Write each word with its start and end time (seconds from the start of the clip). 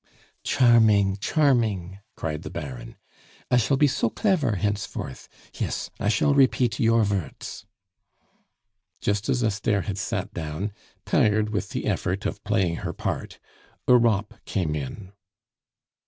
"Charming, 0.43 1.17
charming!" 1.17 1.99
cried 2.15 2.41
the 2.41 2.49
Baron. 2.49 2.95
"I 3.51 3.57
shall 3.57 3.77
be 3.77 3.85
so 3.85 4.09
clever 4.09 4.55
henceforth. 4.55 5.29
Yes, 5.53 5.91
I 5.99 6.09
shall 6.09 6.33
repeat 6.33 6.79
your 6.79 7.03
vorts." 7.03 7.65
Just 8.99 9.29
as 9.29 9.43
Esther 9.43 9.81
had 9.81 9.99
sat 9.99 10.33
down, 10.33 10.71
tired 11.05 11.51
with 11.51 11.69
the 11.69 11.85
effort 11.85 12.25
of 12.25 12.43
playing 12.43 12.77
her 12.77 12.93
part, 12.93 13.37
Europe 13.87 14.33
came 14.45 14.73
in. 14.73 15.11